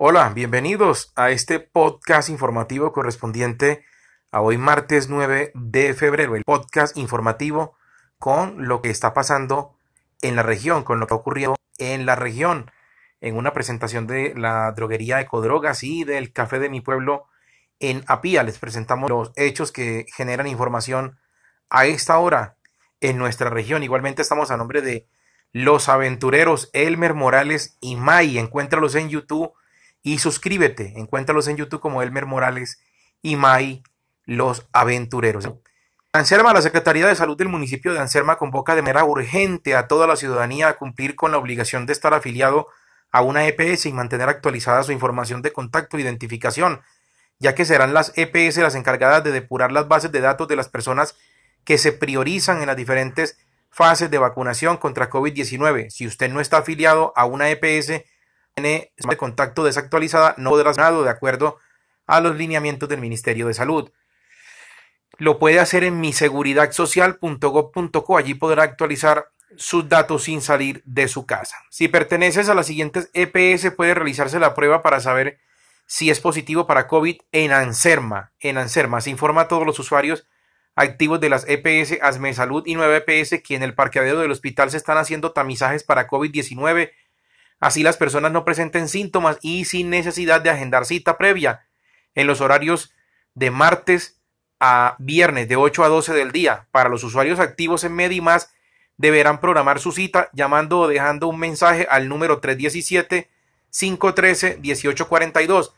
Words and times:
Hola, 0.00 0.28
bienvenidos 0.28 1.12
a 1.16 1.30
este 1.30 1.58
podcast 1.58 2.28
informativo 2.28 2.92
correspondiente 2.92 3.84
a 4.30 4.40
hoy 4.40 4.56
martes 4.56 5.08
9 5.08 5.50
de 5.56 5.92
febrero, 5.92 6.36
el 6.36 6.44
podcast 6.44 6.96
informativo 6.96 7.76
con 8.20 8.68
lo 8.68 8.80
que 8.80 8.90
está 8.90 9.12
pasando 9.12 9.74
en 10.22 10.36
la 10.36 10.44
región, 10.44 10.84
con 10.84 11.00
lo 11.00 11.08
que 11.08 11.14
ha 11.14 11.16
ocurrido 11.16 11.56
en 11.78 12.06
la 12.06 12.14
región, 12.14 12.70
en 13.20 13.36
una 13.36 13.52
presentación 13.52 14.06
de 14.06 14.34
la 14.36 14.70
droguería 14.70 15.20
Ecodrogas 15.20 15.82
y 15.82 16.04
del 16.04 16.32
café 16.32 16.60
de 16.60 16.70
mi 16.70 16.80
pueblo 16.80 17.26
en 17.80 18.04
Apía. 18.06 18.44
Les 18.44 18.60
presentamos 18.60 19.10
los 19.10 19.32
hechos 19.34 19.72
que 19.72 20.06
generan 20.14 20.46
información 20.46 21.18
a 21.70 21.86
esta 21.86 22.18
hora 22.18 22.54
en 23.00 23.18
nuestra 23.18 23.50
región. 23.50 23.82
Igualmente 23.82 24.22
estamos 24.22 24.52
a 24.52 24.56
nombre 24.56 24.80
de 24.80 25.08
Los 25.50 25.88
Aventureros, 25.88 26.70
Elmer 26.72 27.14
Morales 27.14 27.76
y 27.80 27.96
May. 27.96 28.38
Encuéntralos 28.38 28.94
en 28.94 29.08
YouTube 29.08 29.54
y 30.02 30.18
suscríbete. 30.18 30.94
Encuéntralos 30.96 31.48
en 31.48 31.56
YouTube 31.56 31.80
como 31.80 32.02
Elmer 32.02 32.26
Morales 32.26 32.80
y 33.22 33.36
May 33.36 33.82
Los 34.24 34.68
Aventureros. 34.72 35.48
Anserma, 36.12 36.54
la 36.54 36.62
Secretaría 36.62 37.06
de 37.06 37.14
Salud 37.14 37.36
del 37.36 37.48
municipio 37.48 37.92
de 37.92 38.00
Anserma 38.00 38.38
convoca 38.38 38.74
de 38.74 38.82
manera 38.82 39.04
urgente 39.04 39.76
a 39.76 39.88
toda 39.88 40.06
la 40.06 40.16
ciudadanía 40.16 40.68
a 40.68 40.76
cumplir 40.76 41.14
con 41.14 41.32
la 41.32 41.38
obligación 41.38 41.84
de 41.84 41.92
estar 41.92 42.14
afiliado 42.14 42.68
a 43.10 43.22
una 43.22 43.46
EPS 43.46 43.86
y 43.86 43.92
mantener 43.92 44.28
actualizada 44.28 44.82
su 44.82 44.92
información 44.92 45.42
de 45.42 45.52
contacto 45.52 45.96
e 45.96 46.00
identificación, 46.00 46.80
ya 47.38 47.54
que 47.54 47.64
serán 47.64 47.94
las 47.94 48.12
EPS 48.16 48.56
las 48.58 48.74
encargadas 48.74 49.22
de 49.22 49.32
depurar 49.32 49.70
las 49.70 49.88
bases 49.88 50.10
de 50.10 50.20
datos 50.20 50.48
de 50.48 50.56
las 50.56 50.68
personas 50.68 51.14
que 51.64 51.78
se 51.78 51.92
priorizan 51.92 52.60
en 52.60 52.66
las 52.66 52.76
diferentes 52.76 53.38
fases 53.70 54.10
de 54.10 54.18
vacunación 54.18 54.78
contra 54.78 55.10
COVID-19. 55.10 55.90
Si 55.90 56.06
usted 56.06 56.30
no 56.30 56.40
está 56.40 56.58
afiliado 56.58 57.12
a 57.16 57.26
una 57.26 57.50
EPS, 57.50 58.02
tiene 58.60 58.92
de 58.96 59.16
contacto 59.16 59.64
desactualizada, 59.64 60.34
no 60.36 60.50
podrá 60.50 60.74
ser 60.74 60.92
de 60.92 61.10
acuerdo 61.10 61.58
a 62.06 62.20
los 62.20 62.36
lineamientos 62.36 62.88
del 62.88 63.00
Ministerio 63.00 63.46
de 63.46 63.54
Salud. 63.54 63.92
Lo 65.18 65.38
puede 65.38 65.60
hacer 65.60 65.84
en 65.84 66.00
miseguridadsocial.gov.co. 66.00 68.18
Allí 68.18 68.34
podrá 68.34 68.64
actualizar 68.64 69.28
sus 69.56 69.88
datos 69.88 70.24
sin 70.24 70.42
salir 70.42 70.82
de 70.84 71.08
su 71.08 71.24
casa. 71.26 71.56
Si 71.70 71.88
perteneces 71.88 72.48
a 72.48 72.54
las 72.54 72.66
siguientes 72.66 73.10
EPS, 73.14 73.72
puede 73.72 73.94
realizarse 73.94 74.38
la 74.38 74.54
prueba 74.54 74.82
para 74.82 75.00
saber 75.00 75.40
si 75.86 76.10
es 76.10 76.20
positivo 76.20 76.66
para 76.66 76.86
COVID 76.86 77.16
en 77.32 77.52
Anserma. 77.52 78.32
En 78.40 78.58
Anserma 78.58 79.00
se 79.00 79.10
informa 79.10 79.42
a 79.42 79.48
todos 79.48 79.66
los 79.66 79.78
usuarios 79.78 80.26
activos 80.76 81.20
de 81.20 81.28
las 81.28 81.44
EPS 81.48 81.98
Asme 82.02 82.32
Salud 82.34 82.62
y 82.64 82.74
9 82.74 83.04
EPS 83.06 83.42
que 83.42 83.56
en 83.56 83.64
el 83.64 83.74
parqueadero 83.74 84.20
del 84.20 84.30
hospital 84.30 84.70
se 84.70 84.76
están 84.76 84.98
haciendo 84.98 85.32
tamizajes 85.32 85.82
para 85.82 86.06
COVID-19. 86.06 86.92
Así 87.60 87.82
las 87.82 87.96
personas 87.96 88.32
no 88.32 88.44
presenten 88.44 88.88
síntomas 88.88 89.38
y 89.42 89.64
sin 89.64 89.90
necesidad 89.90 90.40
de 90.40 90.50
agendar 90.50 90.86
cita 90.86 91.18
previa 91.18 91.66
en 92.14 92.26
los 92.26 92.40
horarios 92.40 92.92
de 93.34 93.50
martes 93.50 94.20
a 94.60 94.96
viernes 94.98 95.48
de 95.48 95.56
8 95.56 95.84
a 95.84 95.88
12 95.88 96.14
del 96.14 96.32
día. 96.32 96.68
Para 96.70 96.88
los 96.88 97.04
usuarios 97.04 97.40
activos 97.40 97.84
en 97.84 97.94
Medimas 97.94 98.50
deberán 98.96 99.40
programar 99.40 99.80
su 99.80 99.92
cita 99.92 100.30
llamando 100.32 100.80
o 100.80 100.88
dejando 100.88 101.28
un 101.28 101.38
mensaje 101.38 101.86
al 101.90 102.08
número 102.08 102.40
317 102.40 103.28
513 103.70 104.58
1842 104.60 105.74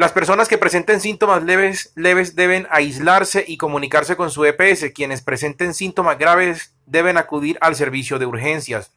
las 0.00 0.12
personas 0.12 0.48
que 0.48 0.56
presenten 0.56 0.98
síntomas 0.98 1.42
leves, 1.42 1.92
leves 1.94 2.34
deben 2.34 2.66
aislarse 2.70 3.44
y 3.46 3.58
comunicarse 3.58 4.16
con 4.16 4.30
su 4.30 4.46
EPS. 4.46 4.92
Quienes 4.94 5.20
presenten 5.20 5.74
síntomas 5.74 6.16
graves 6.16 6.74
deben 6.86 7.18
acudir 7.18 7.58
al 7.60 7.76
servicio 7.76 8.18
de 8.18 8.24
urgencias. 8.24 8.92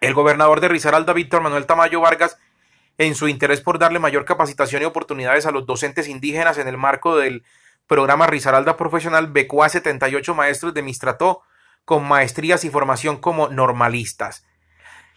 El 0.00 0.14
gobernador 0.14 0.60
de 0.60 0.68
Risaralda, 0.68 1.12
Víctor 1.12 1.42
Manuel 1.42 1.66
Tamayo 1.66 2.00
Vargas, 2.00 2.38
en 2.98 3.14
su 3.14 3.28
interés 3.28 3.60
por 3.60 3.78
darle 3.78 3.98
mayor 3.98 4.24
capacitación 4.24 4.82
y 4.82 4.84
oportunidades 4.84 5.46
a 5.46 5.50
los 5.50 5.66
docentes 5.66 6.08
indígenas 6.08 6.58
en 6.58 6.68
el 6.68 6.76
marco 6.76 7.16
del 7.16 7.44
programa 7.86 8.26
Risaralda 8.26 8.76
Profesional, 8.76 9.28
becó 9.28 9.64
a 9.64 9.68
78 9.68 10.34
maestros 10.34 10.74
de 10.74 10.82
Mistrató 10.82 11.42
con 11.84 12.06
maestrías 12.06 12.64
y 12.64 12.70
formación 12.70 13.16
como 13.16 13.48
normalistas. 13.48 14.46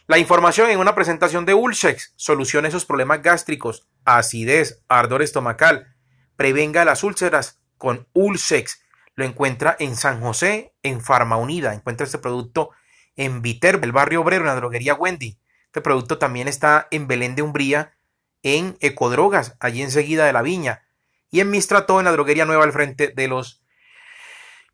La 0.07 0.17
información 0.17 0.69
en 0.69 0.79
una 0.79 0.95
presentación 0.95 1.45
de 1.45 1.53
Ulsex 1.53 2.13
solucione 2.15 2.69
esos 2.69 2.85
problemas 2.85 3.21
gástricos, 3.21 3.87
acidez, 4.03 4.83
ardor 4.89 5.21
estomacal, 5.21 5.95
prevenga 6.35 6.85
las 6.85 7.03
úlceras 7.03 7.61
con 7.77 8.07
Ulsex. 8.13 8.83
Lo 9.15 9.25
encuentra 9.25 9.75
en 9.79 9.95
San 9.95 10.21
José, 10.21 10.73
en 10.81 11.01
Farma 11.01 11.37
Unida. 11.37 11.73
Encuentra 11.73 12.05
este 12.05 12.17
producto 12.17 12.71
en 13.21 13.43
Viterbo, 13.43 13.85
el 13.85 13.91
barrio 13.91 14.21
obrero, 14.21 14.41
en 14.41 14.47
la 14.47 14.55
droguería 14.55 14.95
Wendy. 14.95 15.37
Este 15.65 15.81
producto 15.81 16.17
también 16.17 16.47
está 16.47 16.87
en 16.89 17.07
Belén 17.07 17.35
de 17.35 17.43
Umbría, 17.43 17.93
en 18.41 18.77
Ecodrogas, 18.79 19.55
allí 19.59 19.83
enseguida 19.83 20.25
de 20.25 20.33
la 20.33 20.41
viña. 20.41 20.83
Y 21.29 21.39
en 21.39 21.51
Mistrato, 21.51 21.99
en 21.99 22.05
la 22.05 22.11
droguería 22.11 22.45
nueva 22.45 22.63
al 22.63 22.73
frente 22.73 23.09
de 23.09 23.27
los 23.27 23.61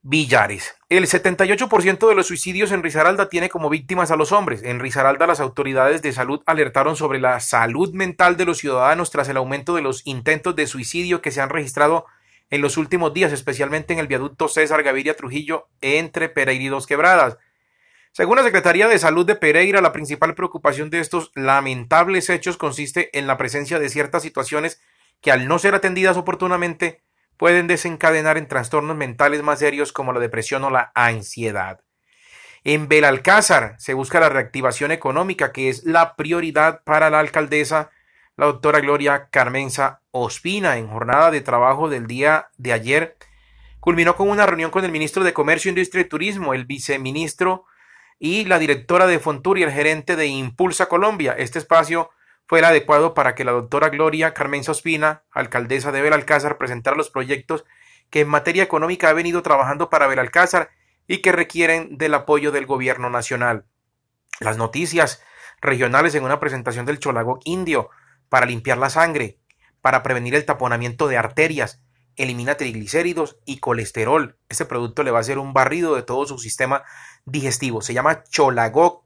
Villares. 0.01 0.75
El 0.87 1.05
78% 1.05 2.07
de 2.07 2.15
los 2.15 2.27
suicidios 2.27 2.71
en 2.71 2.83
Risaralda 2.83 3.27
tiene 3.27 3.49
como 3.49 3.69
víctimas 3.69 4.11
a 4.11 4.15
los 4.15 4.31
hombres. 4.31 4.63
En 4.63 4.79
Risaralda 4.79 5.27
las 5.27 5.41
autoridades 5.41 6.01
de 6.01 6.13
salud 6.13 6.41
alertaron 6.45 6.95
sobre 6.95 7.19
la 7.19 7.41
salud 7.41 7.93
mental 7.93 8.37
de 8.37 8.45
los 8.45 8.59
ciudadanos 8.59 9.11
tras 9.11 9.27
el 9.27 9.35
aumento 9.35 9.75
de 9.75 9.81
los 9.81 10.07
intentos 10.07 10.55
de 10.55 10.67
suicidio 10.67 11.21
que 11.21 11.31
se 11.31 11.41
han 11.41 11.49
registrado 11.49 12.05
en 12.49 12.61
los 12.61 12.77
últimos 12.77 13.13
días, 13.13 13.33
especialmente 13.33 13.91
en 13.91 13.99
el 13.99 14.07
viaducto 14.07 14.47
César 14.47 14.83
Gaviria 14.83 15.17
Trujillo 15.17 15.67
entre 15.81 16.29
Pereira 16.29 16.63
y 16.63 16.67
Dos 16.69 16.87
Quebradas. 16.87 17.37
Según 18.17 18.37
la 18.37 18.43
Secretaría 18.43 18.87
de 18.87 18.97
Salud 18.97 19.27
de 19.27 19.35
Pereira, 19.35 19.79
la 19.79 19.93
principal 19.93 20.33
preocupación 20.33 20.89
de 20.89 21.01
estos 21.01 21.29
lamentables 21.35 22.31
hechos 22.31 22.57
consiste 22.57 23.15
en 23.15 23.27
la 23.27 23.37
presencia 23.37 23.77
de 23.77 23.89
ciertas 23.89 24.23
situaciones 24.23 24.81
que 25.21 25.31
al 25.31 25.47
no 25.47 25.59
ser 25.59 25.75
atendidas 25.75 26.17
oportunamente 26.17 27.03
pueden 27.37 27.67
desencadenar 27.67 28.39
en 28.39 28.47
trastornos 28.47 28.97
mentales 28.97 29.43
más 29.43 29.59
serios 29.59 29.93
como 29.93 30.13
la 30.13 30.19
depresión 30.19 30.63
o 30.63 30.71
la 30.71 30.91
ansiedad. 30.95 31.81
En 32.63 32.87
Belalcázar 32.87 33.75
se 33.77 33.93
busca 33.93 34.19
la 34.19 34.29
reactivación 34.29 34.91
económica, 34.91 35.51
que 35.51 35.69
es 35.69 35.83
la 35.83 36.15
prioridad 36.15 36.81
para 36.85 37.11
la 37.11 37.19
alcaldesa, 37.19 37.91
la 38.35 38.47
doctora 38.47 38.79
Gloria 38.79 39.29
Carmenza 39.29 40.01
Ospina, 40.09 40.77
en 40.77 40.87
jornada 40.87 41.29
de 41.29 41.41
trabajo 41.41 41.87
del 41.87 42.07
día 42.07 42.49
de 42.57 42.73
ayer. 42.73 43.15
Culminó 43.79 44.15
con 44.15 44.27
una 44.27 44.47
reunión 44.47 44.71
con 44.71 44.83
el 44.83 44.91
ministro 44.91 45.23
de 45.23 45.33
Comercio, 45.33 45.69
Industria 45.69 46.01
y 46.01 46.05
Turismo, 46.09 46.55
el 46.55 46.65
viceministro 46.65 47.65
y 48.19 48.45
la 48.45 48.59
directora 48.59 49.07
de 49.07 49.19
Fontur 49.19 49.57
y 49.57 49.63
el 49.63 49.71
gerente 49.71 50.15
de 50.15 50.27
Impulsa 50.27 50.87
Colombia. 50.87 51.35
Este 51.37 51.59
espacio 51.59 52.09
fue 52.47 52.59
el 52.59 52.65
adecuado 52.65 53.13
para 53.13 53.35
que 53.35 53.43
la 53.43 53.51
doctora 53.51 53.89
Gloria 53.89 54.33
Carmen 54.33 54.63
Sospina, 54.63 55.23
alcaldesa 55.31 55.91
de 55.91 56.01
Belalcázar, 56.01 56.57
presentara 56.57 56.97
los 56.97 57.09
proyectos 57.09 57.65
que 58.09 58.21
en 58.21 58.29
materia 58.29 58.63
económica 58.63 59.09
ha 59.09 59.13
venido 59.13 59.41
trabajando 59.43 59.89
para 59.89 60.07
Belalcázar 60.07 60.69
y 61.07 61.19
que 61.19 61.31
requieren 61.31 61.97
del 61.97 62.13
apoyo 62.13 62.51
del 62.51 62.65
gobierno 62.65 63.09
nacional. 63.09 63.65
Las 64.39 64.57
noticias 64.57 65.21
regionales 65.61 66.15
en 66.15 66.23
una 66.23 66.39
presentación 66.39 66.85
del 66.85 66.99
Cholagoc 66.99 67.41
indio 67.43 67.89
para 68.29 68.45
limpiar 68.45 68.77
la 68.77 68.89
sangre, 68.89 69.39
para 69.81 70.03
prevenir 70.03 70.35
el 70.35 70.45
taponamiento 70.45 71.07
de 71.07 71.17
arterias, 71.17 71.81
elimina 72.17 72.55
triglicéridos 72.55 73.37
y 73.45 73.59
colesterol. 73.59 74.37
Este 74.49 74.65
producto 74.65 75.03
le 75.03 75.11
va 75.11 75.19
a 75.19 75.21
hacer 75.21 75.39
un 75.39 75.53
barrido 75.53 75.95
de 75.95 76.03
todo 76.03 76.25
su 76.25 76.37
sistema 76.37 76.83
digestivo. 77.25 77.81
Se 77.81 77.93
llama 77.93 78.23
Cholagoc 78.25 79.05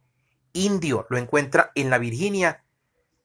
indio. 0.53 1.05
Lo 1.09 1.17
encuentra 1.17 1.71
en 1.75 1.89
la 1.89 1.97
Virginia 1.97 2.63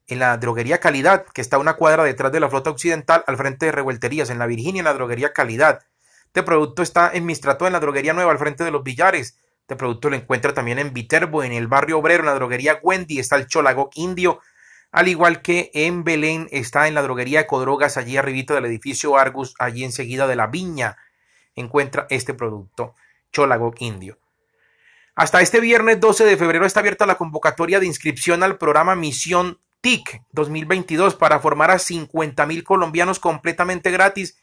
en 0.09 0.19
la 0.21 0.37
droguería 0.37 0.79
Calidad, 0.79 1.27
que 1.27 1.41
está 1.41 1.57
a 1.57 1.61
una 1.61 1.75
cuadra 1.75 2.05
detrás 2.05 2.31
de 2.31 2.41
la 2.41 2.49
flota 2.49 2.71
occidental, 2.71 3.25
al 3.27 3.37
frente 3.37 3.67
de 3.67 3.73
Revuelterías, 3.73 4.31
en 4.31 4.39
la 4.39 4.47
Virginia, 4.47 4.81
en 4.81 4.85
la 4.85 4.95
droguería 4.95 5.33
Calidad. 5.33 5.81
Este 6.27 6.43
producto 6.43 6.83
está 6.83 7.11
en 7.13 7.27
Mistrato, 7.27 7.67
en 7.67 7.73
la 7.73 7.81
droguería 7.81 8.13
Nueva, 8.13 8.31
al 8.31 8.39
frente 8.39 8.63
de 8.63 8.71
los 8.71 8.85
Villares. 8.85 9.39
Este 9.61 9.75
producto 9.75 10.11
lo 10.11 10.17
encuentra 10.17 10.55
también 10.55 10.79
en 10.79 10.93
Viterbo, 10.93 11.43
en 11.43 11.53
el 11.53 11.67
barrio 11.67 11.99
obrero, 11.99 12.21
en 12.23 12.27
la 12.27 12.35
droguería 12.35 12.79
Wendy, 12.83 13.19
está 13.19 13.37
el 13.37 13.49
Cholagoc 13.49 13.97
Indio, 13.97 14.41
al 14.97 15.09
igual 15.09 15.43
que 15.43 15.71
en 15.75 16.05
Belén 16.05 16.49
está 16.53 16.89
en 16.89 16.95
la 16.95 17.03
droguería 17.03 17.41
Ecodrogas, 17.41 17.99
allí 17.99 18.17
arribito 18.17 18.55
del 18.55 18.65
edificio 18.65 19.19
Argus, 19.19 19.55
allí 19.59 19.85
enseguida 19.85 20.27
de 20.27 20.37
la 20.37 20.47
viña, 20.47 20.97
encuentra 21.55 22.07
este 22.09 22.33
producto, 22.33 22.95
Cholagoc 23.31 23.79
Indio. 23.83 24.19
Hasta 25.15 25.43
este 25.43 25.61
viernes 25.61 26.01
12 26.01 26.25
de 26.25 26.39
febrero 26.39 26.65
está 26.65 26.81
abierta 26.81 27.05
la 27.05 27.19
convocatoria 27.19 27.79
de 27.79 27.85
inscripción 27.85 28.43
al 28.43 28.57
programa 28.57 28.97
Misión 28.97 29.61
TIC 29.83 30.23
2022 30.33 31.15
para 31.15 31.41
formar 31.41 31.71
a 31.73 31.79
50 31.79 32.47
mil 32.47 32.65
colombianos 32.65 33.21
completamente 33.21 33.91
gratis 33.91 34.39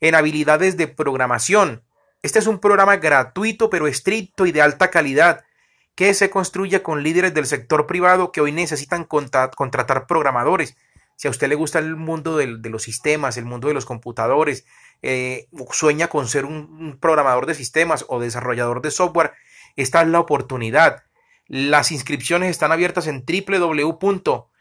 en 0.00 0.16
habilidades 0.16 0.76
de 0.76 0.88
programación. 0.88 1.84
Este 2.22 2.40
es 2.40 2.48
un 2.48 2.58
programa 2.58 2.96
gratuito 2.96 3.70
pero 3.70 3.86
estricto 3.86 4.46
y 4.46 4.52
de 4.52 4.62
alta 4.62 4.90
calidad 4.90 5.44
que 5.94 6.14
se 6.14 6.30
construye 6.30 6.82
con 6.82 7.02
líderes 7.02 7.34
del 7.34 7.46
sector 7.46 7.86
privado 7.86 8.32
que 8.32 8.40
hoy 8.40 8.52
necesitan 8.52 9.04
contratar 9.04 10.06
programadores. 10.06 10.76
Si 11.16 11.28
a 11.28 11.30
usted 11.30 11.48
le 11.48 11.54
gusta 11.54 11.78
el 11.78 11.96
mundo 11.96 12.36
de 12.36 12.70
los 12.70 12.82
sistemas, 12.82 13.36
el 13.36 13.44
mundo 13.44 13.68
de 13.68 13.74
los 13.74 13.84
computadores, 13.84 14.64
eh, 15.02 15.48
sueña 15.70 16.08
con 16.08 16.28
ser 16.28 16.44
un 16.44 16.98
programador 17.00 17.46
de 17.46 17.54
sistemas 17.54 18.04
o 18.08 18.20
desarrollador 18.20 18.82
de 18.82 18.90
software, 18.90 19.32
esta 19.76 20.02
es 20.02 20.08
la 20.08 20.20
oportunidad. 20.20 21.04
Las 21.46 21.92
inscripciones 21.92 22.50
están 22.50 22.72
abiertas 22.72 23.06
en 23.06 23.24
www 23.24 24.52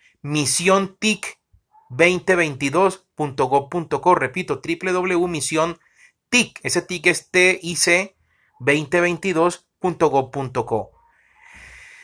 2022.gov.co. 1.91 4.15
Repito, 4.15 4.61
www.misiontic, 4.63 6.59
ese 6.63 6.81
TIC 6.81 7.07
es 7.07 7.29
TIC 7.29 8.15
2022.gov.co. 8.59 11.00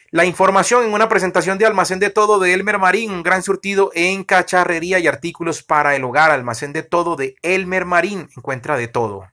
La 0.09 0.23
información 0.23 0.85
en 0.85 0.93
una 0.93 1.09
presentación 1.09 1.57
de 1.57 1.65
Almacén 1.65 1.99
de 1.99 2.09
Todo 2.09 2.39
de 2.39 2.53
Elmer 2.53 2.79
Marín, 2.79 3.11
un 3.11 3.23
gran 3.23 3.43
surtido 3.43 3.91
en 3.93 4.23
cacharrería 4.23 4.99
y 4.99 5.07
artículos 5.07 5.63
para 5.63 5.97
el 5.97 6.05
hogar. 6.05 6.31
Almacén 6.31 6.71
de 6.71 6.81
Todo 6.81 7.17
de 7.17 7.35
Elmer 7.41 7.83
Marín 7.83 8.29
encuentra 8.37 8.77
de 8.77 8.87
todo. 8.87 9.27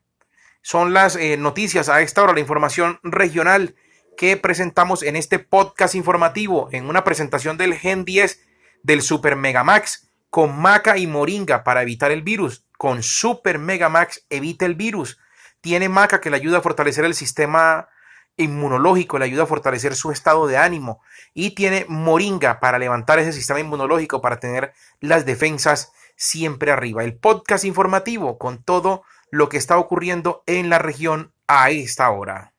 Son 0.63 0.93
las 0.93 1.15
eh, 1.15 1.37
noticias 1.37 1.89
a 1.89 2.03
esta 2.03 2.25
hora, 2.25 2.33
la 2.33 2.41
información 2.41 2.99
regional 3.05 3.77
que 4.17 4.37
presentamos 4.37 5.05
en 5.05 5.15
este 5.15 5.39
podcast 5.39 5.95
informativo, 5.95 6.69
en 6.73 6.89
una 6.89 7.05
presentación 7.05 7.57
del 7.57 7.75
Gen 7.75 8.05
10 8.05 8.41
del 8.83 9.01
Super 9.03 9.37
Mega 9.37 9.63
Max 9.63 10.11
con 10.29 10.59
maca 10.61 10.99
y 10.99 11.07
moringa 11.07 11.63
para 11.63 11.83
evitar 11.83 12.11
el 12.11 12.23
virus. 12.23 12.67
Con 12.77 13.05
Super 13.05 13.61
Mega 13.61 13.89
Max 13.89 14.27
evita 14.29 14.67
el 14.67 14.75
virus. 14.75 15.21
Tiene 15.61 15.89
maca 15.89 16.21
que 16.21 16.31
le 16.31 16.37
ayuda 16.37 16.59
a 16.59 16.63
fortalecer 16.63 17.05
el 17.05 17.15
sistema 17.15 17.89
inmunológico, 18.37 19.19
le 19.19 19.27
ayuda 19.27 19.45
a 19.45 19.47
fortalecer 19.47 19.95
su 19.95 20.11
estado 20.11 20.47
de 20.47 20.57
ánimo. 20.57 21.01
Y 21.35 21.51
tiene 21.51 21.87
moringa 21.89 22.61
para 22.61 22.79
levantar 22.79 23.19
ese 23.19 23.33
sistema 23.33 23.61
inmunológico, 23.61 24.21
para 24.21 24.41
tener 24.41 24.73
las 25.01 25.27
defensas 25.27 25.93
siempre 26.17 26.71
arriba. 26.71 27.05
El 27.05 27.17
podcast 27.17 27.65
informativo 27.65 28.39
con 28.39 28.63
todo 28.63 29.03
lo 29.31 29.49
que 29.49 29.57
está 29.57 29.79
ocurriendo 29.79 30.43
en 30.47 30.71
la 30.71 30.79
región 30.79 31.33
a 31.47 31.71
esta 31.71 32.11
hora. 32.11 32.54